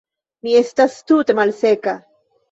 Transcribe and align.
Mi 0.45 0.53
estas 0.61 0.95
tute 1.11 1.35
malseka. 1.41 1.95